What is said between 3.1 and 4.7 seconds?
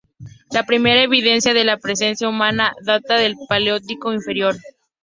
del Paleolítico Inferior.